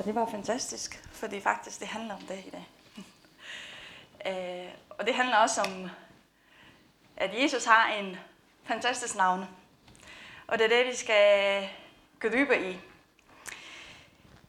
[0.00, 2.68] Og det var fantastisk, fordi faktisk det handler om det i dag.
[4.66, 5.90] øh, og det handler også om,
[7.16, 8.16] at Jesus har en
[8.64, 9.44] fantastisk navn.
[10.46, 11.68] Og det er det, vi skal
[12.20, 12.80] gå dybere i.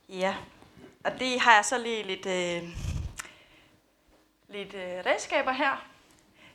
[0.10, 0.36] Ja,
[1.04, 2.70] og det har jeg så lige lidt, øh,
[4.48, 5.86] lidt øh, redskaber her.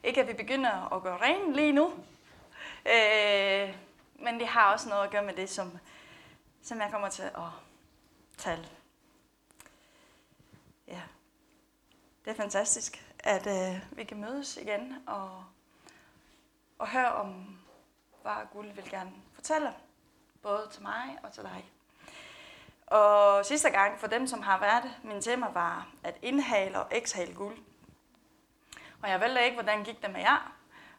[0.05, 1.93] Ikke at vi begynder at gøre ren lige nu,
[2.87, 3.75] øh,
[4.15, 5.79] men det har også noget at gøre med det, som,
[6.63, 7.51] som jeg kommer til at
[8.39, 8.69] tale.
[10.89, 11.01] Ja,
[12.27, 15.45] det er fantastisk, at øh, vi kan mødes igen og,
[16.79, 17.59] og høre om,
[18.23, 19.73] hvad Guld vil gerne fortælle,
[20.43, 21.65] både til mig og til dig.
[22.87, 27.35] Og sidste gang, for dem, som har været min tema var at indhale og exhale
[27.35, 27.59] guld.
[29.03, 30.53] Og jeg ved ikke, hvordan gik det med jer,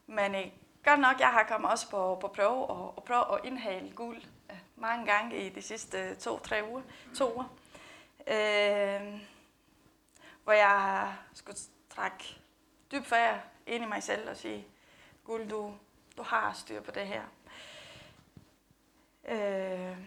[0.07, 0.51] men øh,
[0.85, 4.21] godt nok, jeg har kommet også på, på prøve og, og prøve at indhale guld
[4.51, 6.81] øh, mange gange i de sidste to-tre uger.
[7.15, 7.45] To uger.
[8.27, 9.16] Øh,
[10.47, 11.57] hvor jeg skulle
[11.95, 12.39] trække
[12.91, 14.67] dybt vejr ind i mig selv og sige,
[15.23, 15.73] guld, du,
[16.17, 17.21] du har styr på det her.
[19.27, 19.97] Øh,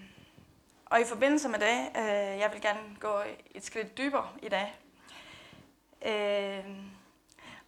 [0.86, 4.78] og i forbindelse med det, øh, jeg vil gerne gå et skridt dybere i dag.
[6.02, 6.76] Øh,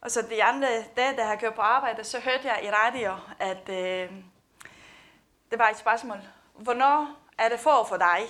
[0.00, 3.16] og så de andre dage, da jeg kørte på arbejde, så hørte jeg i radio,
[3.38, 4.12] at øh,
[5.50, 6.18] det var et spørgsmål.
[6.54, 8.20] Hvornår er det for for dig?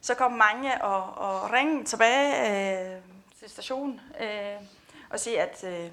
[0.00, 4.56] Så kom mange og, og ringede tilbage øh, til stationen øh,
[5.10, 5.90] og sige, at øh,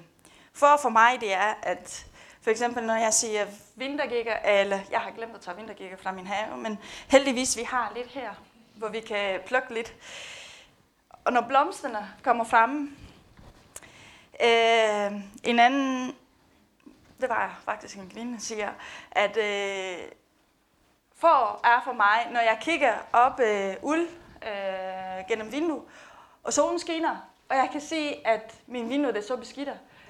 [0.52, 2.06] for for mig det er, at
[2.40, 6.26] for eksempel når jeg siger vintergækker, eller jeg har glemt at tage vintergækker fra min
[6.26, 8.30] have, men heldigvis vi har lidt her,
[8.74, 9.94] hvor vi kan plukke lidt.
[11.24, 12.96] Og når blomsterne kommer frem,
[14.42, 16.16] øh, en anden,
[17.20, 18.72] det var faktisk en kvinde, siger,
[19.10, 20.08] at øh,
[21.16, 24.08] for er for mig, når jeg kigger op øh, uld
[24.42, 25.82] øh, gennem vinduet,
[26.42, 27.16] og solen skinner,
[27.48, 29.68] og jeg kan se, at min vindue er så beskidt,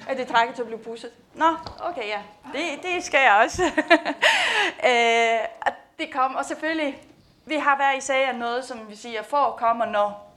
[0.09, 1.11] at det trækker til at blive pusset.
[1.35, 2.23] Nå, okay, ja.
[2.53, 3.63] Det, det skal jeg også.
[4.91, 7.03] øh, og det kom, og selvfølgelig,
[7.47, 10.33] vi har hver især noget, som vi siger, for kommer når.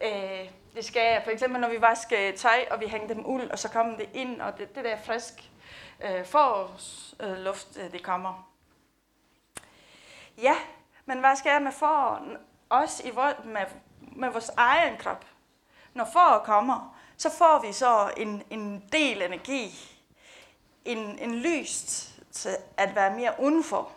[0.00, 3.58] Øh, det skal, for eksempel når vi vasker tøj, og vi hænger dem uld, og
[3.58, 5.50] så kommer det ind, og det, det der frisk
[6.04, 8.48] øh, forårsluft, øh, det kommer.
[10.38, 10.54] Ja,
[11.04, 12.22] men hvad skal jeg med for
[12.70, 13.60] os i vores, med,
[14.00, 15.24] med vores egen krop?
[15.94, 19.96] Når foråret kommer, så får vi så en, en del energi,
[20.84, 23.90] en, en lyst til at være mere udenfor.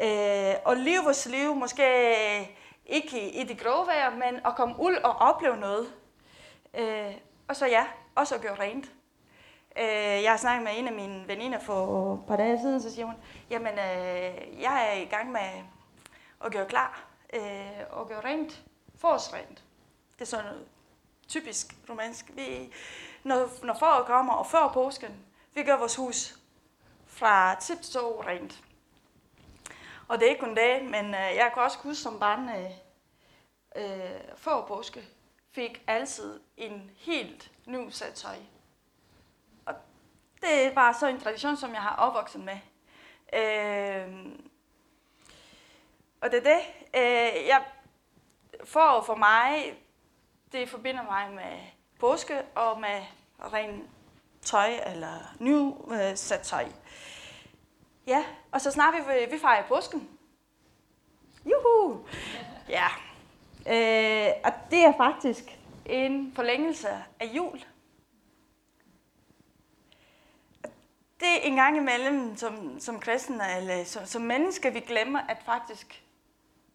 [0.00, 1.84] Øh, og leve vores liv måske
[2.86, 5.92] ikke i det grove vejr, men at komme ud og opleve noget.
[6.74, 7.14] Øh,
[7.48, 8.92] og så ja, også at gøre rent.
[9.78, 12.94] Øh, jeg har snakket med en af mine veninder for et par dage siden, så
[12.94, 13.14] siger hun,
[13.50, 15.62] jamen øh, jeg er i gang med
[16.44, 18.62] at gøre klar øh, og gøre rent,
[18.98, 19.64] forårsrent.
[20.14, 20.66] Det er sådan noget
[21.32, 22.30] typisk romansk.
[22.34, 22.72] Vi,
[23.22, 26.38] når, når foråret kommer, og før påsken, vi gør vores hus
[27.06, 28.62] fra tip til rent.
[30.08, 32.70] Og det er ikke kun det, men øh, jeg kan også huske som barn, øh,
[33.76, 35.04] øh, før påske,
[35.52, 38.36] fik altid en helt ny sæt tøj.
[39.66, 39.74] Og
[40.40, 42.58] det er bare så en tradition, som jeg har opvokset med.
[43.32, 44.26] Øh,
[46.20, 46.62] og det er det.
[46.94, 47.64] Øh, jeg,
[48.64, 49.81] for for mig,
[50.52, 51.58] det forbinder mig med
[52.00, 53.02] påske og med
[53.52, 53.88] ren
[54.42, 56.66] tøj eller ny øh, sæt tøj.
[58.06, 60.08] Ja, og så snart vi, vi fejrer påsken.
[61.46, 62.06] Juhu!
[62.68, 62.86] Ja.
[63.66, 65.44] Øh, og det er faktisk
[65.86, 66.88] en forlængelse
[67.20, 67.64] af jul.
[71.20, 75.42] Det er en gang imellem som, som kristne eller som, som mennesker, vi glemmer, at
[75.44, 76.04] faktisk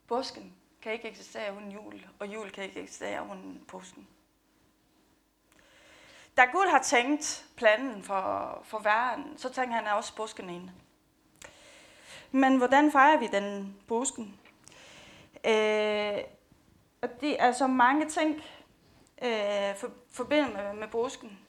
[0.07, 0.56] påsken
[0.87, 4.07] kan ikke eksistere uden jul, og jul kan ikke eksistere uden påsken.
[6.37, 10.69] Da Gud har tænkt planen for, for verden, så tænker han også påsken ind.
[12.31, 14.39] Men hvordan fejrer vi den påsken?
[15.45, 16.23] Øh,
[17.01, 18.43] og det er så mange ting
[19.21, 21.39] øh, for, forbindet med, med påsken.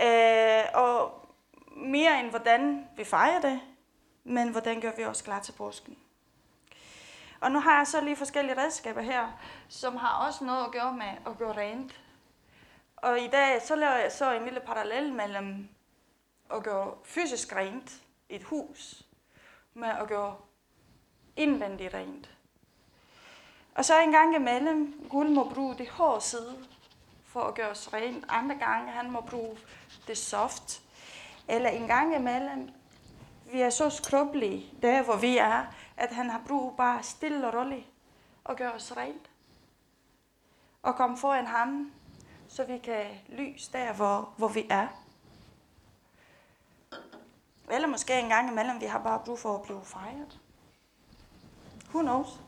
[0.00, 1.28] Øh, og
[1.76, 3.60] mere end hvordan vi fejrer det,
[4.24, 5.98] men hvordan gør vi os klar til påsken.
[7.40, 9.28] Og nu har jeg så lige forskellige redskaber her,
[9.68, 12.00] som har også noget at gøre med at gøre rent.
[12.96, 15.68] Og i dag så laver jeg så en lille parallel mellem
[16.54, 17.92] at gøre fysisk rent
[18.28, 19.02] i et hus,
[19.74, 20.36] med at gøre
[21.36, 22.30] indvendigt rent.
[23.74, 26.66] Og så en gang imellem, Gud må bruge det hårde side
[27.26, 28.24] for at gøre os rent.
[28.28, 29.58] Andre gange, han må bruge
[30.06, 30.82] det soft.
[31.48, 32.70] Eller en gang imellem,
[33.52, 35.64] vi er så skrubbelige, der hvor vi er,
[35.98, 37.86] at han har brug bare stille og roligt
[38.44, 39.30] og gøre os rent.
[40.82, 41.92] Og komme foran ham,
[42.48, 44.86] så vi kan lys der, hvor, hvor vi er.
[47.70, 50.40] Eller måske en gang imellem, vi har bare brug for at blive fejret.
[51.88, 52.40] Who knows?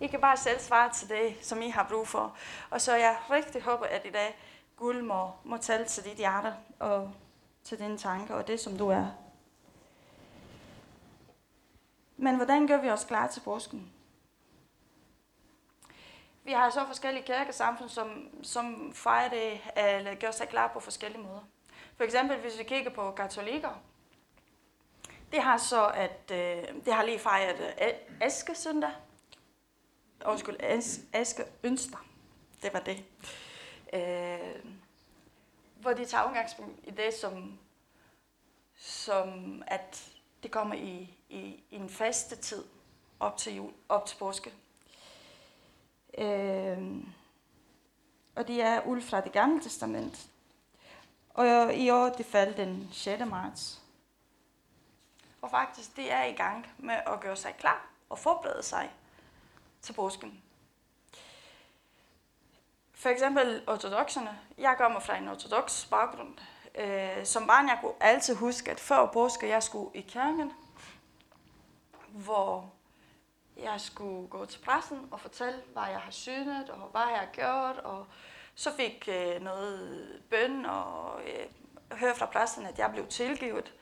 [0.00, 2.36] I kan bare selv svare til det, som I har brug for.
[2.70, 4.38] Og så jeg rigtig håber, at i dag
[4.76, 7.12] guld må, må tale til dit hjerte og
[7.64, 9.06] til dine tanker og det, som du er.
[12.20, 13.92] Men hvordan gør vi os klar til påsken?
[16.44, 21.22] Vi har så forskellige kirkesamfund, som, som fejrer det, eller gør sig klar på forskellige
[21.22, 21.48] måder.
[21.96, 23.82] For eksempel, hvis vi kigger på katolikker,
[25.32, 27.88] det har så, at øh, det har lige fejret øh,
[28.20, 28.90] Aske søndag.
[30.26, 30.56] Undskyld,
[31.12, 32.06] Aske Ønster.
[32.62, 33.04] Det var det.
[33.92, 34.64] Øh,
[35.80, 37.58] hvor de tager udgangspunkt i det, som,
[38.76, 40.12] som at
[40.42, 42.64] det kommer i, i, i en faste tid
[43.20, 44.52] op til jul, op til påske.
[46.18, 47.04] Øh,
[48.36, 50.28] og det er ud fra det gamle testament.
[51.34, 53.22] Og i år, det faldt den 6.
[53.26, 53.82] marts.
[55.42, 58.90] Og faktisk, det er i gang med at gøre sig klar og forberede sig
[59.82, 60.42] til påsken.
[62.92, 64.38] For eksempel ortodoxerne.
[64.58, 66.38] Jeg kommer fra en ortodox baggrund.
[66.74, 70.52] Øh, som barn, jeg kunne altid huske, at før påske, jeg skulle i kirken,
[72.12, 72.72] hvor
[73.56, 77.28] jeg skulle gå til pressen og fortælle, hvad jeg har synet og hvad jeg har
[77.32, 77.84] gjort.
[77.84, 78.06] Og
[78.54, 81.46] så fik øh, noget bøn og øh,
[81.98, 83.74] høre fra pressen, at jeg blev tilgivet.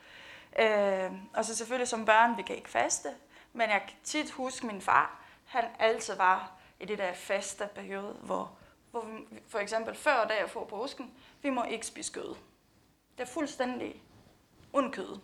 [0.59, 3.09] Øh, og så selvfølgelig som børn, vi kan ikke faste,
[3.53, 8.13] men jeg kan tit huske min far, han altid var i det der faste periode,
[8.13, 8.57] hvor,
[8.91, 12.35] hvor vi, for eksempel før dag får påsken, vi må ikke spise kød.
[13.17, 14.03] Det er fuldstændig
[14.73, 15.19] undkød.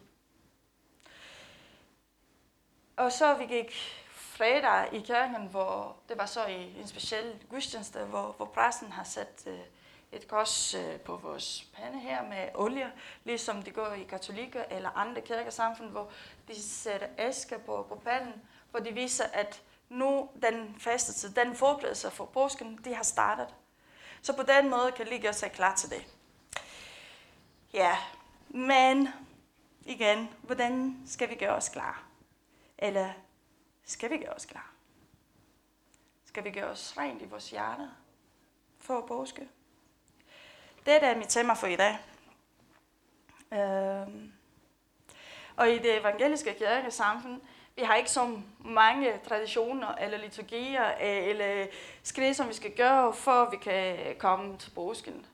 [2.97, 3.73] Og så vi gik
[4.09, 9.03] fredag i kirken, hvor det var så i en speciel gudstjeneste, hvor, hvor præsten har
[9.03, 9.59] sat øh,
[10.11, 12.91] et kors øh, på vores pande her med olie,
[13.23, 16.11] ligesom det går i katolikker eller andre kirkesamfund, hvor
[16.47, 18.41] de sætter aske på, på panden,
[18.71, 23.47] hvor de viser, at nu den faste tid, den forberedelse for påsken, de har startet.
[24.21, 26.07] Så på den måde kan lige gøre sig klar til det.
[27.73, 27.97] Ja,
[28.49, 29.09] men
[29.81, 32.12] igen, hvordan skal vi gøre os klar?
[32.83, 33.13] Eller
[33.83, 34.71] skal vi gøre os klar?
[36.25, 37.89] Skal vi gøre os rent i vores hjerte
[38.79, 39.49] for påske?
[40.85, 41.97] Det er mit tema for i dag.
[43.53, 44.33] Øhm.
[45.55, 47.41] Og i det evangeliske kirkesamfund,
[47.75, 51.67] vi har ikke så mange traditioner eller liturgier eller
[52.03, 55.25] skridt, som vi skal gøre, for vi kan komme til påsken.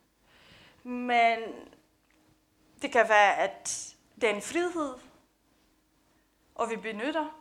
[0.84, 1.40] Men
[2.82, 4.94] det kan være, at det er en frihed,
[6.56, 7.39] og vi benytter.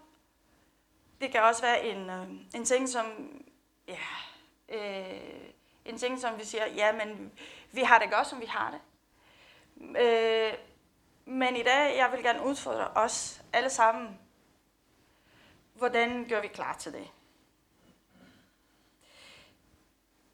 [1.21, 3.07] Det kan også være en, øh, en ting, som
[3.89, 3.99] ja,
[4.69, 5.51] øh,
[5.85, 7.33] en ting, som vi siger, ja, men
[7.73, 8.81] vi har det godt, som vi har det.
[10.01, 10.55] Øh,
[11.25, 14.19] men i dag, jeg vil gerne udfordre os alle sammen.
[15.75, 17.09] Hvordan gør vi klar til det?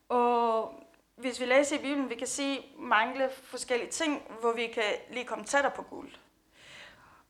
[0.09, 0.75] Og
[1.17, 5.25] hvis vi læser i Bibelen, vi kan se mange forskellige ting, hvor vi kan lige
[5.25, 6.11] komme tættere på guld.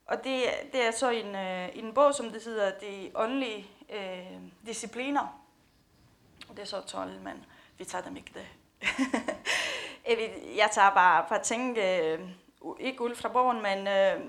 [0.06, 4.41] Og det, det er så en, øh, en bog, som det hedder De åndelige øh,
[4.67, 5.41] discipliner.
[6.49, 7.45] Og det er så 12, men
[7.78, 8.47] vi tager dem ikke det.
[10.57, 12.21] jeg tager bare for at tænke, øh,
[12.81, 14.21] ikke ud fra bogen, men øh,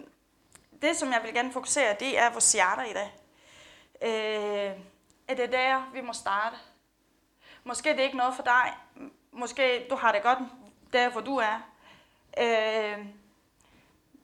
[0.81, 3.15] det, som jeg vil gerne fokusere, det er vores hjerter i dag.
[4.01, 4.79] Øh,
[5.27, 6.55] er det der, vi må starte?
[7.63, 8.73] Måske det er ikke noget for dig.
[9.31, 10.39] Måske du har det godt
[10.93, 11.61] der, hvor du er.
[12.37, 13.05] Øh,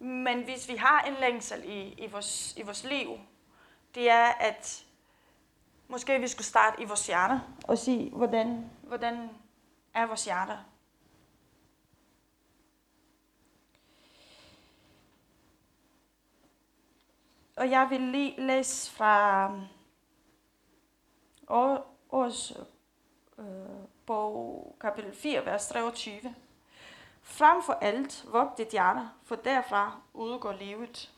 [0.02, 3.20] men hvis vi har en længsel i, i, vores, i vores liv,
[3.96, 4.86] det er, at
[5.88, 9.30] måske vi skulle starte i vores hjerte og sige, hvordan, hvordan
[9.94, 10.58] er vores hjerter.
[17.56, 19.52] Og jeg vil lige læse fra
[21.48, 22.54] års
[23.38, 23.46] øh,
[24.06, 26.36] bog, kapitel 4, vers 23.
[27.32, 31.12] Frem for alt, vogt dit hjerte, for derfra udgår livet.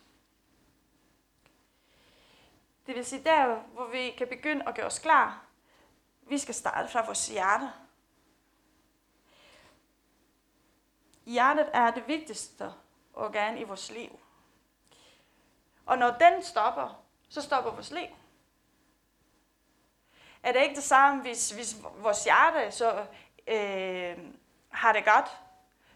[2.87, 5.45] Det vil sige, der hvor vi kan begynde at gøre os klar,
[6.21, 7.71] vi skal starte fra vores hjerte.
[11.25, 12.73] Hjertet er det vigtigste
[13.13, 14.19] organ i vores liv.
[15.85, 18.07] Og når den stopper, så stopper vores liv.
[20.43, 23.05] Er det ikke det samme, hvis, hvis vores hjerte så
[23.47, 24.17] øh,
[24.69, 25.42] har det godt,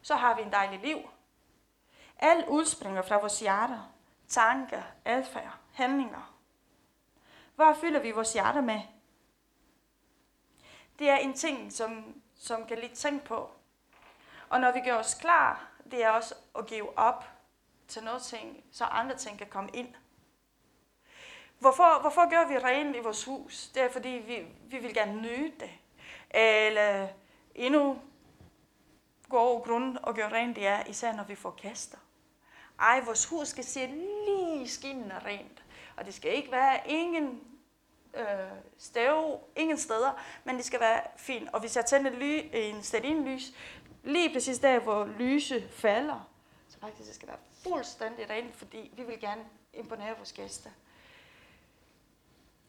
[0.08, 1.10] så har vi en dejlig liv.
[2.20, 3.94] Alt udspringer fra vores hjerter,
[4.28, 6.38] tanker, adfærd, handlinger.
[7.56, 8.82] Hvad fylder vi vores hjerter med?
[11.00, 13.52] Det er en ting, som, som kan lidt tænke på.
[14.50, 17.26] Og når vi gør os klar, det er også at give op
[17.88, 19.96] til noget ting, så andre ting kan komme ind.
[21.60, 23.68] Hvorfor, hvorfor gør vi rent i vores hus?
[23.68, 25.72] Det er fordi, vi, vi vil gerne nyde det.
[26.30, 27.08] Eller
[27.56, 28.02] endnu
[29.30, 31.98] god grund og gøre rent, det er især når vi får kaster.
[32.80, 33.86] Ej, vores hus skal se
[34.26, 35.64] lige skinnende rent.
[35.98, 37.42] Og det skal ikke være ingen
[38.14, 38.26] øh,
[38.78, 41.50] stave, ingen steder, men det skal være fint.
[41.54, 42.42] Og hvis jeg tænder ly,
[43.04, 43.54] en lys,
[44.04, 46.30] lige præcis der, hvor lyse falder,
[46.70, 50.70] så faktisk det skal være fuldstændig rent, fordi vi vil gerne imponere vores gæster.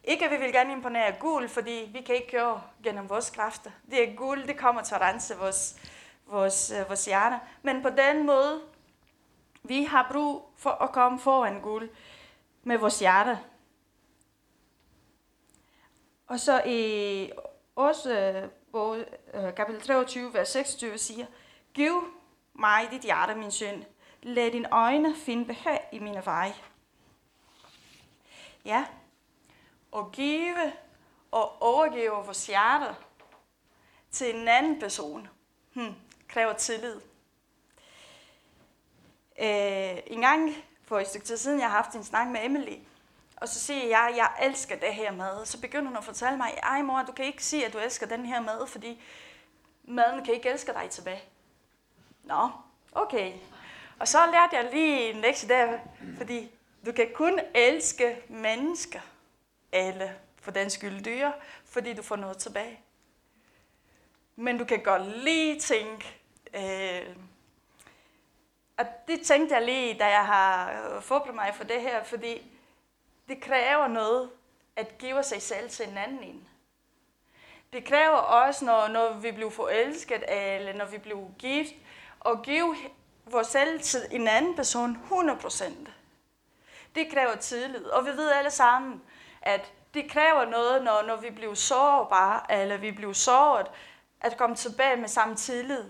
[0.04, 3.70] Ikke at vi vil gerne imponere guld, fordi vi kan ikke køre gennem vores kræfter.
[3.90, 5.76] Det er guld, det kommer til at rense vores,
[6.30, 7.38] vores, øh, vores hjerter.
[7.62, 8.60] Men på den måde,
[9.62, 11.90] vi har brug for at komme foran guld
[12.62, 13.38] med vores hjerte.
[16.26, 17.30] Og så i
[17.76, 18.94] også øh, hvor
[19.34, 21.26] øh, kapitel 23, vers 26 siger,
[21.74, 22.04] Giv
[22.54, 23.84] mig dit hjerte, min søn.
[24.22, 26.54] Lad dine øjne finde behag i mine veje.
[28.64, 28.86] Ja,
[29.92, 30.72] og give
[31.30, 32.96] og overgive vores hjerte
[34.10, 35.28] til en anden person,
[35.74, 35.94] hmm,
[36.28, 37.00] kræver tillid.
[39.40, 42.76] Øh, en gang for et stykke tid siden, jeg har haft en snak med Emily,
[43.36, 45.46] og så siger jeg, jeg elsker det her mad.
[45.46, 48.06] Så begynder hun at fortælle mig, ej mor, du kan ikke sige, at du elsker
[48.06, 49.02] den her mad, fordi
[49.84, 51.22] maden kan ikke elske dig tilbage.
[52.24, 52.50] Nå,
[52.92, 53.32] okay.
[53.98, 55.78] Og så lærte jeg lige en lektie der,
[56.16, 56.50] fordi
[56.86, 59.00] du kan kun elske mennesker,
[59.72, 61.30] alle for den skyld dyr,
[61.64, 62.80] fordi du får noget tilbage.
[64.36, 66.17] Men du kan godt lige tænke,
[66.54, 67.16] øh,
[68.78, 72.52] og det tænkte jeg lige, da jeg har forberedt mig for det her, fordi
[73.28, 74.30] det kræver noget
[74.76, 76.48] at give sig selv til en anden en.
[77.72, 81.74] Det kræver også, når, når vi bliver forelsket, eller når vi bliver gift,
[82.26, 82.76] at give
[83.26, 85.72] vores selv til en anden person 100%.
[86.94, 89.02] Det kræver tillid, og vi ved alle sammen,
[89.42, 93.66] at det kræver noget, når, når vi bliver sårbare, eller vi bliver såret,
[94.20, 95.84] at komme tilbage med samme tillid.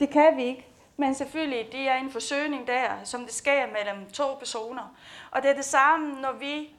[0.00, 0.66] Det kan vi ikke.
[0.96, 4.96] Men selvfølgelig, det er en forsøgning der, som det sker mellem to personer.
[5.30, 6.74] Og det er det samme, når vi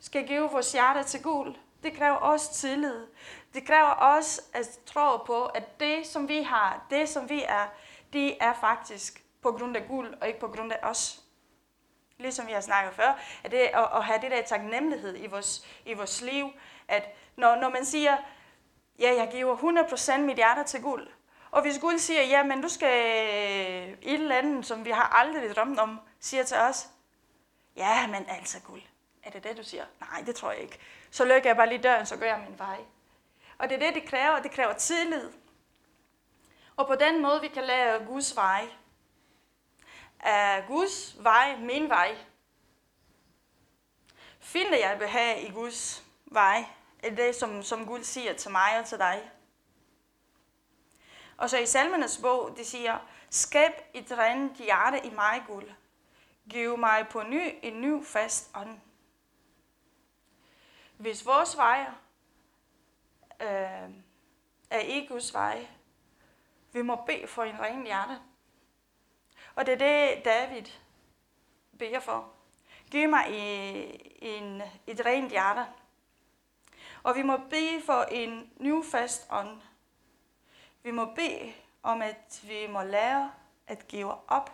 [0.00, 1.54] skal give vores hjerte til Gud.
[1.82, 3.06] Det kræver også tillid.
[3.54, 7.66] Det kræver også at tro på, at det, som vi har, det, som vi er,
[8.12, 11.22] det er faktisk på grund af guld, og ikke på grund af os.
[12.18, 15.66] Ligesom vi har snakket før, at det at, at have det der taknemmelighed i vores,
[15.86, 16.50] i vores liv,
[16.88, 18.16] at når, når man siger,
[18.98, 21.08] ja, jeg giver 100% mit hjerte til guld,
[21.56, 25.08] og hvis Gud siger, ja, men du skal øh, et eller andet, som vi har
[25.08, 26.88] aldrig drømt om, siger til os,
[27.76, 28.80] ja, men altså Gud,
[29.22, 29.84] er det det, du siger?
[30.00, 30.78] Nej, det tror jeg ikke.
[31.10, 32.78] Så lukker jeg bare lige døren, så gør jeg min vej.
[33.58, 34.42] Og det er det, det kræver.
[34.42, 35.30] Det kræver tillid.
[36.76, 38.68] Og på den måde, vi kan lære Guds vej.
[40.20, 42.16] Er Guds vej min vej?
[44.40, 46.64] Finder jeg behag i Guds vej?
[47.02, 49.30] Er det, som, som Gud siger til mig og til dig?
[51.36, 52.98] Og så i salmenes bog, det siger,
[53.30, 55.72] skab et rent hjerte i mig, Gud.
[56.50, 58.80] Giv mig på ny en ny fast ånd.
[60.96, 61.86] Hvis vores veje
[63.40, 63.90] øh,
[64.70, 65.68] er ikke Guds veje,
[66.72, 68.20] vi må bede for en ren hjerte.
[69.54, 70.64] Og det er det, David
[71.78, 72.32] beder for.
[72.90, 73.26] Giv mig
[74.22, 75.66] en, et rent hjerte.
[77.02, 79.60] Og vi må bede for en ny fast ånd.
[80.86, 81.52] Vi må bede
[81.82, 83.32] om, at vi må lære
[83.66, 84.50] at give op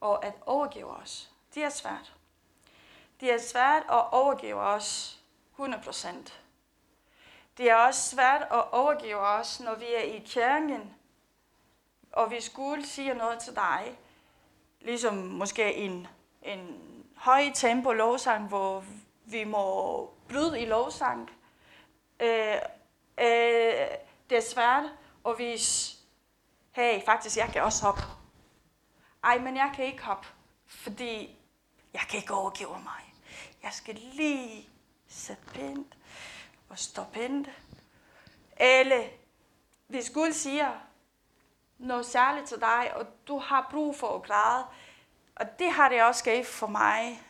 [0.00, 1.30] og at overgive os.
[1.54, 2.14] Det er svært.
[3.20, 5.20] Det er svært at overgive os
[5.58, 6.32] 100%.
[7.58, 10.94] Det er også svært at overgive os, når vi er i kirken,
[12.12, 13.98] og vi skulle sige noget til dig,
[14.80, 16.06] ligesom måske en,
[16.42, 16.82] en
[17.16, 18.84] høj tempo lovsang, hvor
[19.24, 21.30] vi må bryde i lovsang.
[22.20, 22.56] Øh,
[23.20, 24.84] øh, det er svært
[25.26, 25.96] at vise,
[26.72, 28.02] hey, faktisk, jeg kan også hoppe.
[29.24, 30.28] Ej, men jeg kan ikke hoppe,
[30.66, 31.38] fordi
[31.92, 33.14] jeg kan ikke overgive mig.
[33.62, 34.68] Jeg skal lige
[35.08, 35.84] sætte pind
[36.68, 37.48] og stå pent.
[38.56, 39.04] Eller
[39.86, 40.72] hvis Gud siger
[41.78, 44.64] noget særligt til dig, og du har brug for at græde,
[45.36, 47.22] og det har det også sket for mig.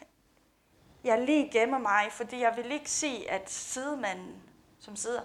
[1.05, 4.43] Jeg lige gemmer mig, fordi jeg vil ikke se, at sidemanden,
[4.79, 5.23] som sidder,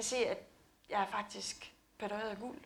[0.00, 0.38] kan se, at
[0.90, 2.58] jeg er faktisk berøvet af guld.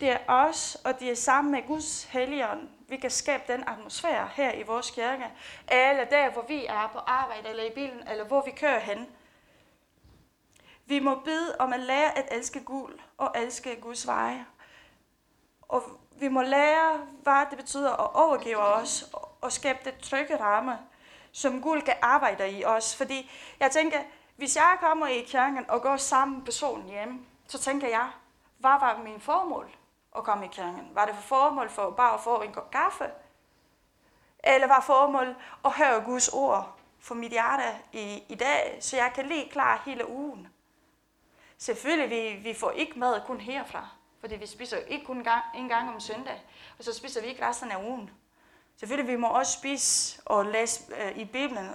[0.00, 4.30] Det er os, og det er sammen med Guds helligånd, vi kan skabe den atmosfære
[4.34, 5.26] her i vores kirke,
[5.70, 9.06] eller der, hvor vi er på arbejde, eller i bilen, eller hvor vi kører hen.
[10.86, 14.46] Vi må bede om at lære at elske guld og elske Guds veje.
[15.62, 15.82] Og
[16.20, 19.10] vi må lære, hvad det betyder at overgive os
[19.40, 20.78] og skabe det trygge ramme,
[21.32, 22.96] som guld kan arbejde i os.
[22.96, 23.98] Fordi jeg tænker,
[24.38, 28.10] hvis jeg kommer i kirken og går sammen med personen hjemme, så tænker jeg,
[28.58, 29.76] hvad var min formål
[30.16, 30.88] at komme i kirken?
[30.92, 33.10] Var det for formål for bare at få en kop kaffe?
[34.44, 39.12] Eller var formål at høre Guds ord for mit hjerte i, i dag, så jeg
[39.14, 40.48] kan lige klar hele ugen?
[41.58, 43.88] Selvfølgelig, vi, vi får ikke mad kun herfra,
[44.20, 46.42] fordi vi spiser ikke kun gang, en gang om søndag,
[46.78, 48.10] og så spiser vi ikke resten af ugen.
[48.76, 51.70] Selvfølgelig, vi må også spise og læse øh, i Bibelen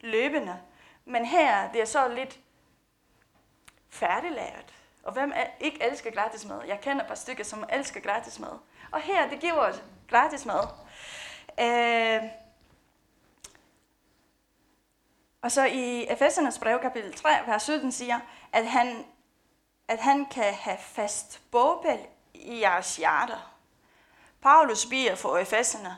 [0.00, 0.60] løbende,
[1.04, 2.40] men her, det er så lidt
[3.88, 4.74] færdiglært.
[5.02, 6.62] Og hvem er, ikke elsker gratis mad?
[6.66, 8.58] Jeg kender et par stykker, som elsker gratis mad.
[8.92, 10.68] Og her, det giver os gratis mad.
[11.60, 12.30] Øh,
[15.42, 18.20] og så i Efesernes brev, kapitel 3, vers 17, siger,
[18.52, 19.04] at han,
[19.88, 23.54] at han kan have fast bogpæl i jeres hjerter.
[24.42, 25.96] Paulus bier for Efeserne,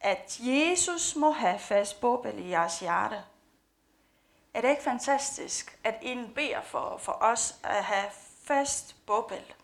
[0.00, 3.22] at Jesus må have fast bogpæl i jeres hjerte.
[4.56, 8.10] Er det ikke fantastisk, at en beder for, for os at have
[8.44, 9.54] fast bogpæl?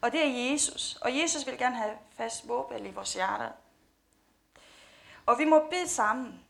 [0.00, 0.96] Og det er Jesus.
[0.96, 3.50] Og Jesus vil gerne have fast bogpæl i vores hjerter.
[5.26, 6.44] Og vi må bede sammen.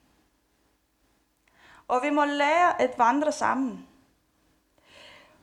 [1.89, 3.89] Og vi må lære at vandre sammen.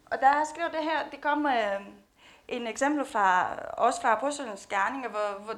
[0.06, 1.88] Og der har skrevet det her, det kommer øh,
[2.48, 5.56] en eksempel fra, også fra Apostlenes Gerninger, hvor, hvor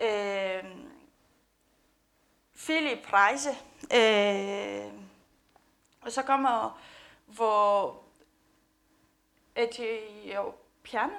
[0.00, 0.64] øh,
[2.56, 3.50] Philip Reise,
[3.94, 5.09] øh,
[6.08, 6.80] så kommer,
[7.26, 7.96] hvor
[9.56, 11.16] Etiopianen,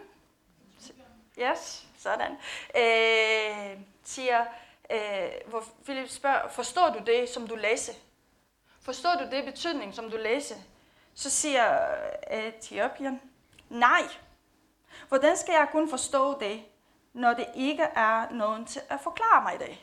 [1.39, 2.31] yes, sådan,
[2.75, 4.45] øh, siger,
[4.91, 7.93] øh, hvor Philip spørger, forstår du det, som du læser?
[8.81, 10.55] Forstår du det betydning, som du læser?
[11.13, 11.95] Så siger
[12.31, 13.21] øh, Etiopien,
[13.69, 14.01] nej.
[15.07, 16.63] Hvordan skal jeg kun forstå det,
[17.13, 19.77] når det ikke er nogen til at forklare mig det?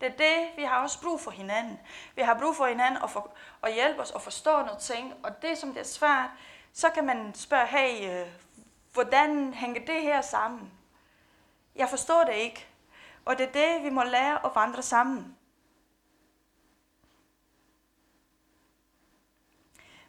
[0.00, 1.80] Det er det, vi har også brug for hinanden.
[2.16, 5.42] Vi har brug for hinanden og, for, og hjælpe os og forstå noget ting, og
[5.42, 6.30] det, som det er svært,
[6.72, 8.26] så kan man spørge, hey, øh,
[8.92, 10.72] hvordan hænger det her sammen?
[11.76, 12.66] Jeg forstår det ikke.
[13.24, 15.36] Og det er det, vi må lære at vandre sammen.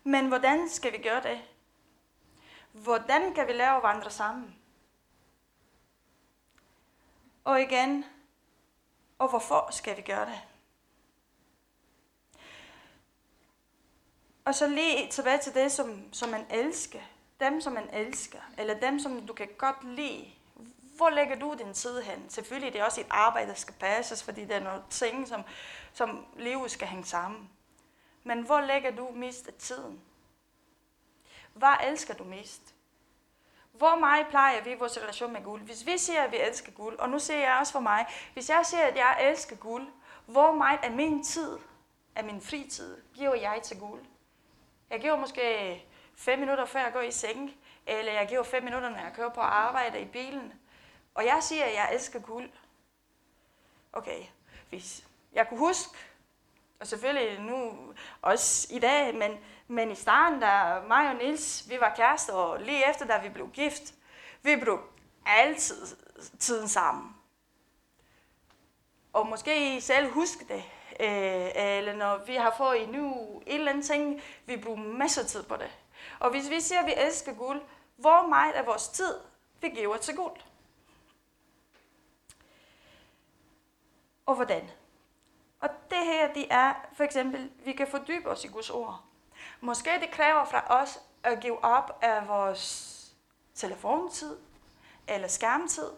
[0.04, 1.42] Men hvordan skal vi gøre det?
[2.72, 4.56] Hvordan kan vi lære at vandre sammen?
[7.44, 8.06] Og igen,
[9.20, 10.42] og hvorfor skal vi gøre det?
[14.46, 17.00] Og så lige tilbage til det, som, som man elsker.
[17.40, 20.32] Dem, som man elsker, eller dem, som du kan godt lide.
[20.96, 22.30] Hvor lægger du din tid hen?
[22.30, 25.44] Selvfølgelig det er også et arbejde, der skal passes, fordi det er nogle ting, som,
[25.94, 27.50] som livet skal hænge sammen.
[28.24, 30.02] Men hvor lægger du mest af tiden?
[31.54, 32.75] Hvad elsker du mest?
[33.78, 35.62] Hvor meget plejer vi vores relation med guld?
[35.62, 38.50] Hvis vi siger, at vi elsker guld, og nu ser jeg også for mig, hvis
[38.50, 39.88] jeg siger, at jeg elsker guld,
[40.26, 41.58] hvor meget af min tid,
[42.16, 44.02] af min fritid, giver jeg til guld?
[44.90, 45.86] Jeg giver måske
[46.16, 47.56] 5 minutter, før jeg går i seng,
[47.88, 50.54] eller jeg giver 5 minutter, når jeg kører på arbejde i bilen.
[51.16, 52.50] Og jeg siger, at jeg elsker guld.
[53.94, 54.24] Okay,
[54.70, 55.98] hvis jeg kunne huske,
[56.80, 57.74] og selvfølgelig nu
[58.22, 59.32] også i dag, men,
[59.68, 63.30] men i starten, da mig og Nils, vi var kærester, og lige efter, da vi
[63.30, 63.94] blev gift,
[64.44, 64.80] vi blev
[65.26, 65.98] altid
[66.40, 67.16] tiden sammen.
[69.14, 70.64] Og måske I selv huske det,
[71.00, 72.98] øh, eller når vi har fået en ny
[73.46, 75.72] et eller andet ting, vi bruger masser af tid på det.
[76.20, 77.62] Og hvis vi siger, at vi elsker guld,
[77.96, 79.16] hvor meget af vores tid
[79.62, 80.38] vi giver til guld?
[84.26, 84.72] Og hvordan?
[85.66, 89.02] Og det her, det er for eksempel, vi kan fordybe os i Guds ord.
[89.62, 92.92] Måske det kræver fra os at give op af vores
[93.56, 94.38] telefontid
[95.08, 95.90] eller skærmtid.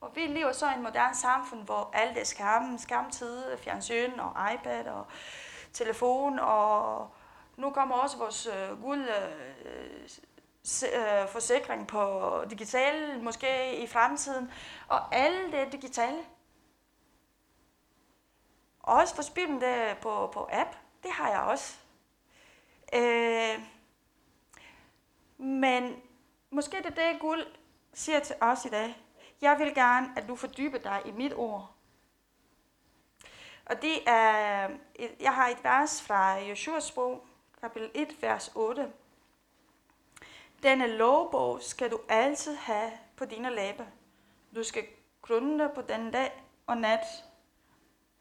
[0.00, 4.54] Og vi lever så i en moderne samfund, hvor alt er skærm, skærmtid, fjernsyn og
[4.54, 5.06] iPad og
[5.72, 6.38] telefon.
[6.38, 7.08] Og
[7.56, 10.08] nu kommer også vores øh, guld øh,
[10.84, 14.50] øh, forsikring på digital, måske i fremtiden.
[14.88, 16.18] Og alle det digitale,
[18.84, 20.76] og også for spillet det på, på app.
[21.02, 21.76] Det har jeg også.
[22.94, 23.62] Øh,
[25.38, 26.02] men
[26.50, 27.46] måske det er det, Guld
[27.92, 28.96] siger til os i dag.
[29.40, 31.74] Jeg vil gerne, at du fordyber dig i mit ord.
[33.66, 34.68] Og det er,
[34.98, 37.26] øh, jeg har et vers fra Joshuas bog,
[37.60, 38.92] kapitel 1, vers 8.
[40.62, 43.84] Denne lovbog skal du altid have på dine læber.
[44.54, 44.86] Du skal
[45.22, 47.04] grunde på den dag og nat,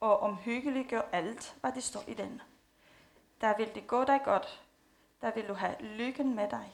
[0.04, 2.42] og omhyggeliggør alt, hvad det står i den.
[3.42, 4.64] Der vil det gå dig godt.
[5.22, 6.74] der vil du have lykken med dig.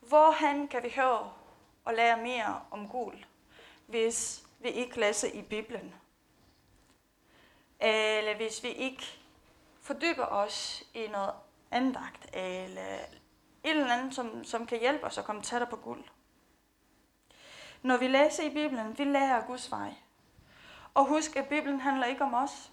[0.00, 1.32] Hvorhen kan vi høre
[1.84, 3.24] og lære mere om Gud,
[3.86, 5.94] hvis vi ikke læser i Bibelen?
[7.80, 9.02] Eller hvis vi ikke
[9.80, 11.34] fordyber os i noget
[11.70, 12.98] andagt, eller
[13.64, 16.02] et eller andet, som, som kan hjælpe os at komme tættere på Gud.
[17.82, 19.94] Når vi læser i Bibelen, vi lærer Guds vej.
[20.96, 22.72] Og husk, at Bibelen handler ikke om os.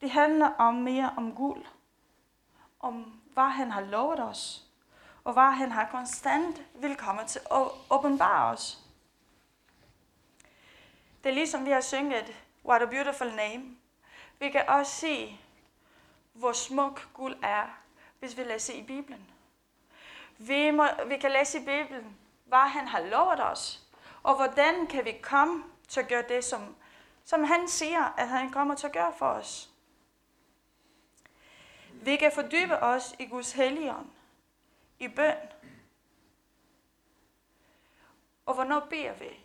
[0.00, 1.66] Det handler om mere om Gud.
[2.80, 4.64] Om hvad han har lovet os.
[5.24, 8.78] Og hvad han har konstant vil komme til at åbenbare os.
[11.24, 13.76] Det er ligesom vi har synget What a Beautiful Name.
[14.38, 15.40] Vi kan også se,
[16.32, 17.66] hvor smuk Gud er,
[18.18, 19.30] hvis vi læser i Bibelen.
[20.38, 23.82] Vi, må, vi kan læse i Bibelen, hvad han har lovet os,
[24.22, 26.76] og hvordan kan vi komme til at gøre det, som,
[27.24, 29.70] som han siger, at han kommer til at gøre for os.
[31.92, 34.10] Vi kan fordybe os i Guds helligånd,
[34.98, 35.36] i bøn.
[38.46, 39.40] Og hvornår beder vi?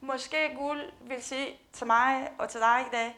[0.00, 3.16] Måske Gud vil sige til mig og til dig i dag,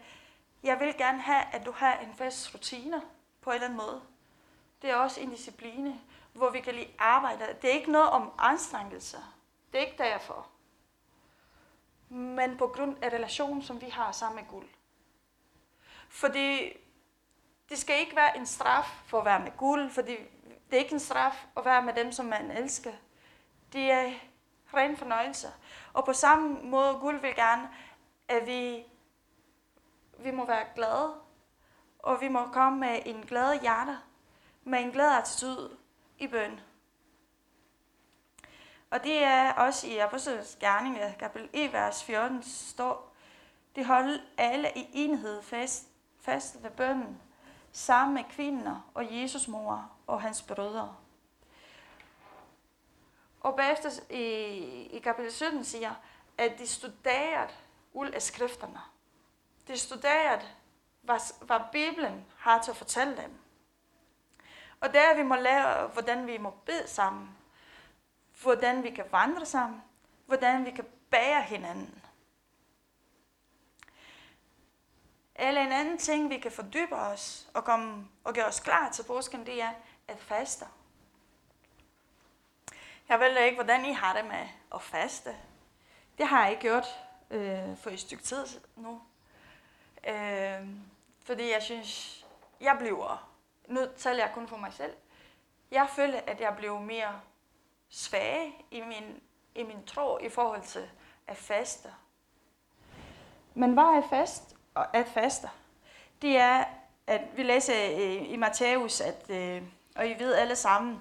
[0.63, 3.03] jeg vil gerne have, at du har en fast rutine
[3.41, 4.03] på en eller anden måde.
[4.83, 6.01] Det er også en discipline,
[6.33, 7.57] hvor vi kan lige arbejde.
[7.63, 9.19] Det er ikke noget om anstrengelse.
[9.73, 10.54] Det er ikke derfor.
[12.15, 14.69] Men på grund af relationen, som vi har sammen med Gud.
[16.09, 16.73] Fordi
[17.69, 20.17] det skal ikke være en straf for at være med Gud, fordi
[20.71, 22.93] det er ikke en straf at være med dem, som man elsker.
[23.73, 24.13] Det er
[24.75, 25.49] ren fornøjelse.
[25.93, 27.69] Og på samme måde, Gud vil gerne,
[28.29, 28.85] at vi,
[30.19, 31.15] vi må være glade,
[31.99, 33.99] og vi må komme med en glad hjerte,
[34.65, 35.77] med en glad attitude
[36.19, 36.61] i bøn.
[38.95, 43.13] Og det er også i Apostlenes Gerning, kapitel 1, vers 14, står,
[43.77, 45.87] det holdt alle i enhed fast,
[46.21, 47.23] fast ved bønnen,
[47.73, 50.97] sammen med kvinder og Jesus mor og hans brødre.
[53.41, 54.23] Og bagefter i,
[54.87, 55.95] i kapitel 17 siger,
[56.39, 57.53] at de studerede
[57.93, 58.81] ud af skrifterne.
[59.69, 60.43] De studerede,
[61.03, 63.39] hvad, hvad Bibelen har til at fortælle dem.
[64.81, 67.37] Og der vi må lære, hvordan vi må bede sammen,
[68.43, 69.83] hvordan vi kan vandre sammen,
[70.27, 72.03] hvordan vi kan bære hinanden.
[75.37, 79.03] Eller en anden ting, vi kan fordybe os og, komme, og gøre os klar til
[79.03, 79.73] påsken, det er
[80.09, 80.67] at faste.
[83.09, 85.37] Jeg ved ikke, hvordan I har det med at faste.
[86.19, 86.87] Det har jeg ikke gjort
[87.31, 89.03] øh, for et stykke tid nu.
[90.09, 90.69] Øh,
[91.25, 92.25] fordi jeg synes,
[92.61, 93.31] jeg bliver,
[93.69, 94.95] nu taler jeg kun for mig selv,
[95.71, 97.21] jeg føler, at jeg blev mere
[97.89, 99.21] svag i min,
[99.55, 100.91] i min tro i forhold til
[101.27, 101.89] at faste.
[103.55, 105.49] Men hvad er fast og at faste?
[106.23, 106.65] Det er,
[107.07, 109.63] at vi læser i, i Matthæus, at, øh,
[109.97, 111.01] og I ved alle sammen,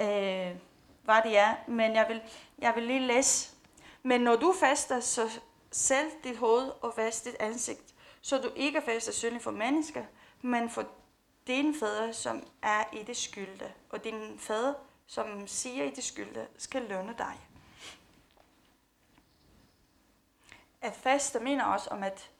[0.00, 0.56] øh,
[1.04, 2.22] hvad det er, men jeg vil,
[2.58, 3.54] jeg vil lige læse.
[4.02, 8.82] Men når du faster, så selv dit hoved og vask dit ansigt, så du ikke
[8.82, 10.04] faster synlig for mennesker,
[10.42, 10.84] men for
[11.46, 14.74] din fader, som er i det skylde, og din fader,
[15.06, 17.48] som siger i de skylde, skal lønne dig.
[20.80, 22.30] At faste mener også om, at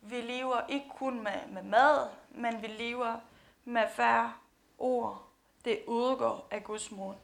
[0.00, 3.20] vi lever ikke kun med, med mad, men vi lever
[3.64, 4.42] med hver
[4.78, 5.26] ord,
[5.64, 7.14] det udgår af Guds mod.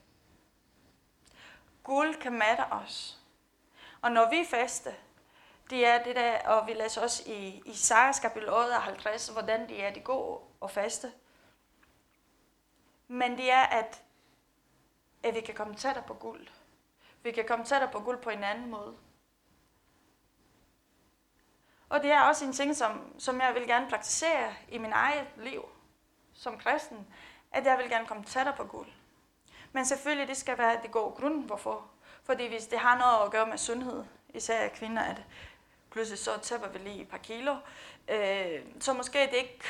[1.83, 3.19] Guld kan matte os.
[4.01, 4.95] Og når vi faste,
[5.69, 9.93] det er det der, og vi læser også i Isaias kapitel 58, hvordan det er,
[9.93, 11.11] det går og faste.
[13.07, 14.01] Men det er, at,
[15.27, 16.47] at vi kan komme tættere på guld.
[17.23, 18.97] Vi kan komme tættere på guld på en anden måde.
[21.89, 25.27] Og det er også en ting, som, som jeg vil gerne praktisere i min eget
[25.37, 25.69] liv
[26.33, 27.07] som kristen,
[27.51, 28.87] at jeg vil gerne komme tættere på guld.
[29.71, 31.85] Men selvfølgelig, det skal være det gode grund, hvorfor.
[32.23, 35.23] Fordi hvis det har noget at gøre med sundhed, især af kvinder, at
[35.91, 37.55] pludselig så taber vi lige et par kilo,
[38.07, 39.63] øh, så måske det ikke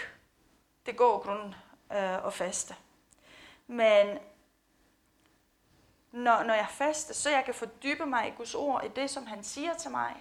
[0.86, 1.54] det går grund
[1.92, 2.76] øh, at faste.
[3.68, 4.20] Men
[6.12, 9.26] når, når jeg faster, så jeg kan fordybe mig i Guds ord, i det, som
[9.26, 10.16] han siger til mig.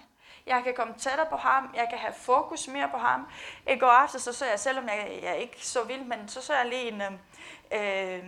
[0.45, 3.27] Jeg kan komme tættere på ham, jeg kan have fokus mere på ham.
[3.69, 6.53] I går aftes, så så jeg, selvom jeg, jeg ikke så vild, men så så
[6.53, 7.13] jeg lige en, øh,
[7.71, 8.23] øh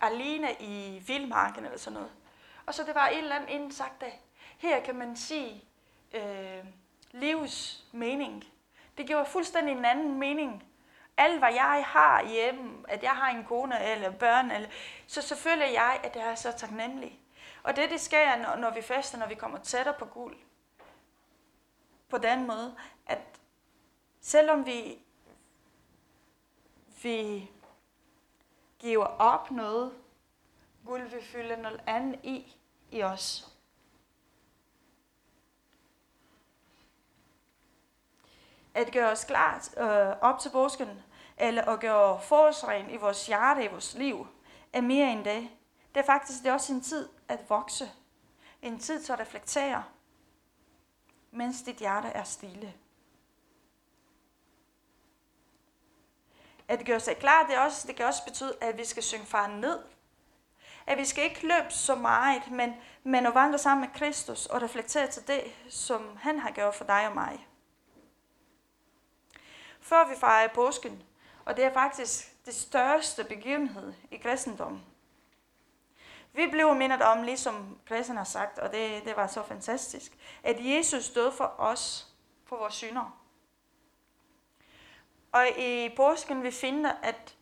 [0.00, 2.10] alene i vildmarken eller sådan noget.
[2.66, 4.20] Og så det var et eller andet sagt, af,
[4.58, 5.64] her kan man sige
[6.12, 6.64] øh,
[7.12, 8.44] livs mening.
[8.98, 10.64] Det giver fuldstændig en anden mening.
[11.16, 14.68] Alt hvad jeg har hjemme, at jeg har en kone eller børn, eller,
[15.06, 17.20] så selvfølgelig jeg, at jeg er så taknemmelig.
[17.62, 20.36] Og det, det sker, når, når vi fester, når vi kommer tættere på guld.
[22.08, 23.20] På den måde, at
[24.20, 24.98] selvom vi,
[27.02, 27.50] vi
[28.78, 29.92] giver op noget,
[30.86, 32.56] guld vil fylde noget andet i,
[32.90, 33.53] i os.
[38.74, 41.02] At gøre os klart øh, op til påsken,
[41.38, 44.26] eller at gøre forårsregn i vores hjerte, i vores liv,
[44.72, 45.48] er mere end det.
[45.94, 47.90] Det er faktisk det er også en tid at vokse.
[48.62, 49.84] En tid til at reflektere,
[51.30, 52.74] mens dit hjerte er stille.
[56.68, 59.26] At gøre sig klar, det, er også, det kan også betyde, at vi skal synge
[59.26, 59.78] far ned.
[60.86, 64.62] At vi skal ikke løbe så meget, men, men at vandre sammen med Kristus og
[64.62, 67.46] reflektere til det, som han har gjort for dig og mig.
[69.84, 71.02] Før vi fejrer påsken,
[71.44, 74.84] og det er faktisk det største begivenhed i kristendommen.
[76.32, 80.56] Vi blev mindet om, ligesom præsen har sagt, og det, det var så fantastisk, at
[80.60, 82.08] Jesus døde for os,
[82.44, 83.20] for vores synder.
[85.32, 87.36] Og i påsken vi finder, at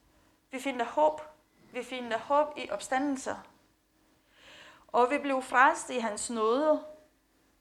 [0.50, 1.20] vi finder håb.
[1.72, 3.36] Vi finder håb i opstandelser.
[4.88, 6.84] Og vi blev frelst i hans nåde,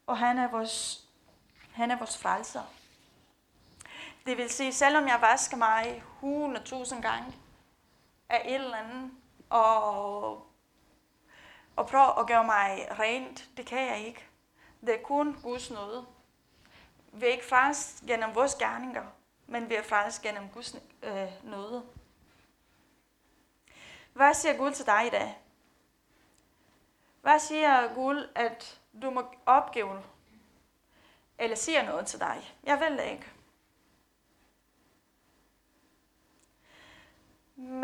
[0.08, 1.06] og han er vores,
[1.72, 2.64] han er vores frelser.
[4.26, 7.36] Det vil sige, selvom jeg vasker mig 100.000 gange
[8.30, 9.12] af et eller andet,
[9.50, 10.32] og,
[11.76, 14.28] og prøver at gøre mig rent, det kan jeg ikke.
[14.82, 16.06] Det er kun Guds nåde.
[17.14, 19.06] Vi er ikke frelst gennem vores gerninger,
[19.48, 21.84] men vi er frelst gennem Guds øh, nåde.
[24.14, 25.38] Hvad siger Gud til dig i dag?
[27.22, 30.04] Hvad siger Gud, at du må opgive?
[31.40, 32.56] Eller siger noget til dig?
[32.64, 33.32] Jeg ved det ikke.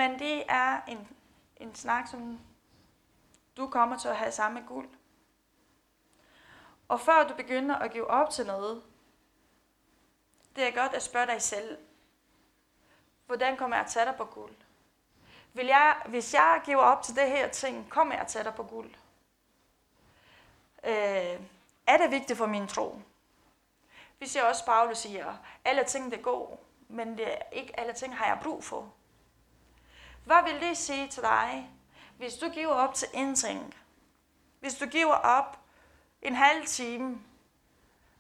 [0.08, 1.08] Men det er en,
[1.58, 2.40] en snak, som
[3.58, 4.90] du kommer til at have samme guld.
[6.88, 8.84] Og før du begynder at give op til noget,
[10.56, 11.78] det er godt at spørge dig selv,
[13.26, 14.56] hvordan kommer jeg at tage dig på guld?
[15.54, 18.56] Vil jeg, hvis jeg giver op til det her ting, kommer jeg at tage dig
[18.56, 18.94] på guld?
[20.84, 21.42] Øh,
[21.88, 23.02] er det vigtigt for min tro?
[24.20, 28.18] Vi ser også, Paulus siger, alle ting det går, men det er ikke alle ting
[28.18, 28.94] har jeg brug for.
[30.28, 31.70] Hvad vil det sige til dig,
[32.18, 33.76] hvis du giver op til en ting?
[34.60, 35.60] Hvis du giver op
[36.22, 37.22] en halv time,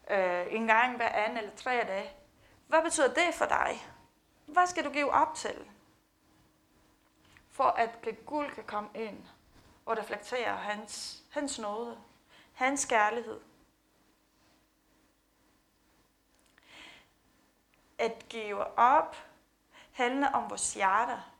[0.09, 2.11] øh, en gang hver anden eller tre dage,
[2.67, 3.87] hvad betyder det for dig?
[4.45, 5.69] Hvad skal du give op til?
[7.51, 9.25] For at Gud kan komme ind
[9.85, 11.97] og reflektere hans, hans nåde,
[12.53, 13.41] hans kærlighed.
[17.97, 19.15] At give op
[19.91, 21.36] handler om vores hjerter,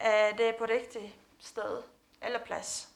[0.00, 1.82] at det er på rigtigt sted
[2.22, 2.88] eller plads.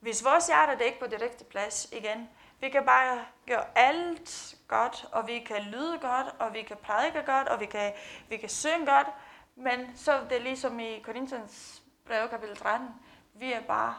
[0.00, 2.28] Hvis vores hjerte er ikke på det rigtige plads igen,
[2.60, 7.22] vi kan bare gøre alt godt, og vi kan lyde godt, og vi kan prædike
[7.22, 7.92] godt, og vi kan,
[8.28, 9.06] vi kan synge godt,
[9.54, 12.88] men så det er det ligesom i Korinthians brev kapitel 13,
[13.34, 13.94] vi er bare,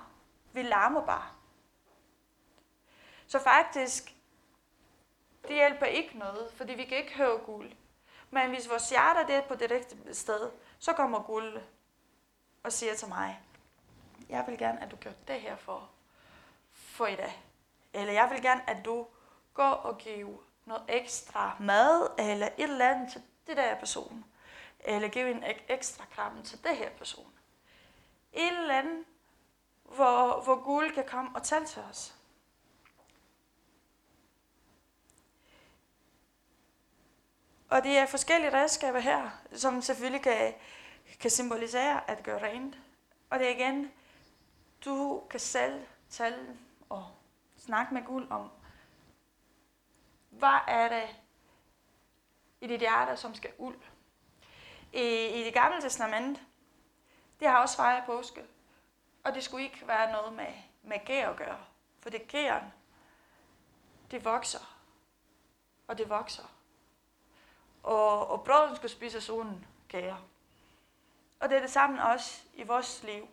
[0.54, 1.28] vi larmer bare.
[3.28, 4.14] Så faktisk,
[5.48, 7.72] det hjælper ikke noget, fordi vi kan ikke høre guld.
[8.32, 11.62] Men hvis vores hjerte er på det rigtige sted, så kommer Guld
[12.64, 13.40] og siger til mig,
[14.30, 15.90] jeg vil gerne, at du gør det her for,
[16.72, 17.44] for i dag.
[17.94, 19.08] Eller jeg vil gerne, at du
[19.54, 24.26] går og giver noget ekstra mad, eller et eller andet til det der person.
[24.80, 27.34] Eller giv en ekstra kram til det her person.
[28.34, 29.06] Et eller andet,
[29.84, 32.16] hvor, hvor Gud kan komme og tale til os.
[37.70, 40.54] Og det er forskellige redskaber her, som selvfølgelig kan,
[41.20, 42.78] kan symbolisere at gøre rent.
[43.30, 43.92] Og det er igen,
[44.86, 46.58] du kan selv tale
[46.90, 47.12] og
[47.58, 48.52] snakke med Gud om,
[50.30, 51.16] hvad er det
[52.62, 53.74] i dit hjerte, som skal ud.
[54.94, 56.42] I, i det gamle testament,
[57.40, 58.44] det har også fejret påske.
[59.24, 60.54] Og det skulle ikke være noget med,
[60.84, 61.60] med gær at gøre.
[62.00, 62.74] For det gæren,
[64.12, 64.78] det vokser.
[65.88, 66.59] Og det vokser
[67.84, 70.18] og, og brødet skal spises uden kære.
[71.40, 73.28] Og det er det samme også i vores liv.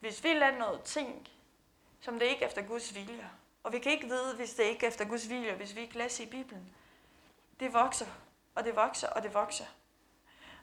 [0.00, 1.28] Hvis vi lader noget ting,
[2.00, 3.30] som det ikke er efter Guds vilje,
[3.62, 5.98] og vi kan ikke vide, hvis det ikke er efter Guds vilje, hvis vi ikke
[5.98, 6.74] læser i Bibelen,
[7.60, 8.06] det vokser,
[8.54, 9.64] og det vokser, og det vokser.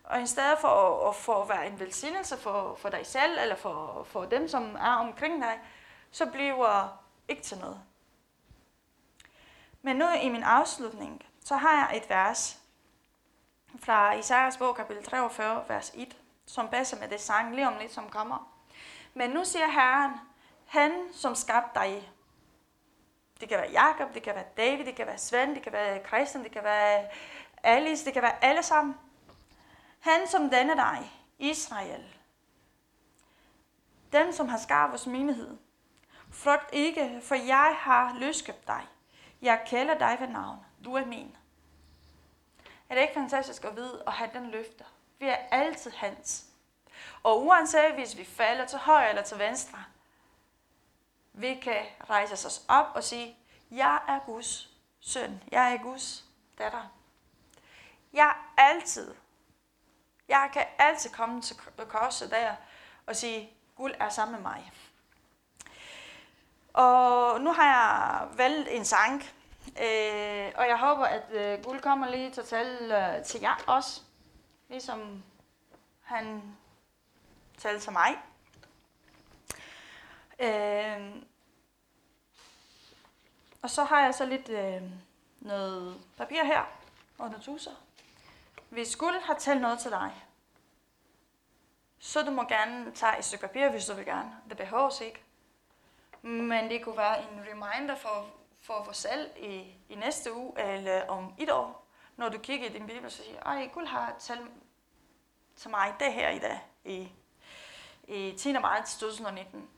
[0.03, 3.55] Og i stedet for at, for at være en velsignelse for, for dig selv, eller
[3.55, 5.59] for, for dem, som er omkring dig,
[6.11, 6.97] så bliver
[7.27, 7.81] ikke til noget.
[9.81, 12.62] Men nu i min afslutning, så har jeg et vers,
[13.79, 17.93] fra Isaias bog, kapitel 43, vers 1, som passer med det sang lige om lidt,
[17.93, 18.53] som kommer.
[19.13, 20.11] Men nu siger Herren,
[20.65, 22.09] han som skabte dig.
[23.39, 26.07] Det kan være Jakob, det kan være David, det kan være Svend, det kan være
[26.07, 27.05] Christian, det kan være
[27.63, 28.95] Alice, det kan være alle sammen.
[29.99, 32.15] Han som danner dig, Israel,
[34.11, 35.57] den som har skabt vores menighed.
[36.31, 38.87] Frygt ikke, for jeg har løskøbt dig.
[39.41, 40.57] Jeg kalder dig ved navn.
[40.85, 41.37] Du er min.
[42.93, 44.85] Er det ikke fantastisk at vide og have den løfter?
[45.19, 46.45] Vi er altid hans.
[47.23, 49.83] Og uanset hvis vi falder til højre eller til venstre,
[51.33, 53.37] vi kan rejse os op og sige,
[53.71, 55.43] jeg er Guds søn.
[55.51, 56.25] Jeg er Guds
[56.57, 56.83] datter.
[58.13, 59.15] Jeg er altid,
[60.27, 61.55] jeg kan altid komme til
[61.87, 62.55] korset der
[63.05, 64.71] og sige, Gud er sammen med mig.
[66.73, 69.23] Og nu har jeg valgt en sang,
[69.67, 73.63] øh, og jeg håber, at øh, Guld kommer lige til at tale øh, til jer
[73.67, 74.01] også,
[74.69, 75.23] ligesom
[76.01, 76.55] han
[77.57, 78.17] talte til mig.
[80.39, 81.15] Øh,
[83.61, 84.81] og så har jeg så lidt øh,
[85.39, 86.61] noget papir her
[87.17, 87.71] og noget tusser.
[88.69, 90.11] Hvis Guld har talt noget til dig,
[91.99, 94.31] så du må gerne tage et stykke papir, hvis du vil gerne.
[94.49, 95.23] Det behøves ikke.
[96.21, 98.27] Men det kunne være en reminder for,
[98.63, 102.69] for at få salg i, i næste uge, eller om et år, når du kigger
[102.69, 104.51] i din bibel så siger, ej, Gud har talt
[105.55, 107.11] til mig det her i dag, i,
[108.07, 108.53] i 10.
[108.53, 109.69] marts 2019.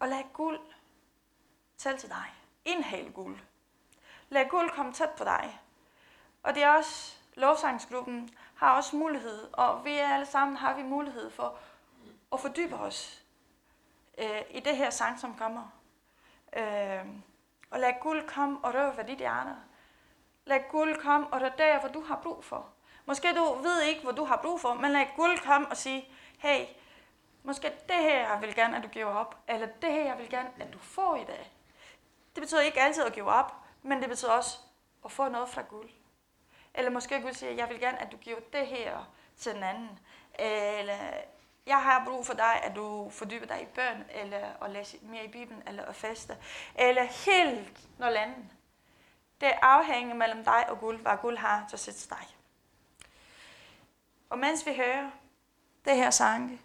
[0.00, 0.60] Og lad guld
[1.78, 2.24] tale til dig.
[2.64, 3.38] Indhal guld.
[4.28, 5.60] Lad guld komme tæt på dig.
[6.42, 11.30] Og det er også, lovsangsgruppen har også mulighed, og vi alle sammen har vi mulighed
[11.30, 11.58] for
[12.32, 13.22] at fordybe os
[14.18, 15.77] øh, i det her sang, som kommer.
[16.56, 17.06] Øh,
[17.70, 19.50] og lad guld komme og røre ved dit hjerte.
[20.44, 22.68] Lad guld komme og røre der, hvor du har brug for.
[23.06, 26.08] Måske du ved ikke, hvor du har brug for, men lad guld komme og sige,
[26.38, 26.66] hey,
[27.42, 30.30] måske det her, jeg vil gerne, at du giver op, eller det her, jeg vil
[30.30, 31.52] gerne, at du får i dag.
[32.34, 34.58] Det betyder ikke altid at give op, men det betyder også
[35.04, 35.90] at få noget fra guld.
[36.74, 39.98] Eller måske Gud siger, jeg vil gerne, at du giver det her til den anden.
[40.34, 40.96] Eller
[41.68, 45.24] jeg har brug for dig, at du fordyber dig i bøn, eller at læse mere
[45.24, 46.36] i Bibelen, eller at feste.
[46.74, 48.44] Eller helt noget andet.
[49.40, 52.26] Det afhænger mellem dig og Gud, hvad Gud har til sit dig.
[54.30, 55.10] Og mens vi hører
[55.84, 56.60] det her sang,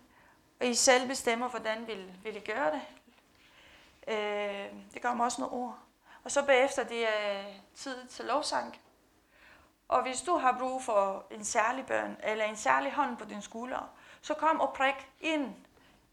[0.59, 2.81] og I selv bestemmer, hvordan vil, vil I gøre det,
[4.07, 5.79] øh, det kommer også nogle ord.
[6.23, 7.43] Og så bagefter det er
[7.75, 8.79] tid til lovsang.
[9.87, 13.41] Og hvis du har brug for en særlig bøn, eller en særlig hånd på din
[13.41, 13.89] skulder,
[14.23, 15.55] så kom og prik ind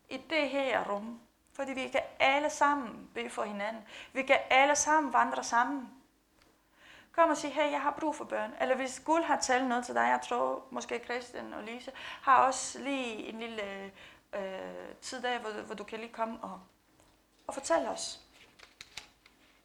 [0.08, 1.20] i det her rum.
[1.52, 3.82] Fordi vi kan alle sammen bede for hinanden.
[4.12, 5.88] Vi kan alle sammen vandre sammen.
[7.12, 8.52] Kom og sig, hey, jeg har brug for børn.
[8.60, 11.92] Eller hvis Gud har talt noget til dig, jeg tror måske Christian og Lise
[12.22, 13.90] har også lige en lille øh,
[14.34, 16.60] øh tid af, hvor, hvor du kan lige komme og,
[17.46, 18.20] og fortælle os.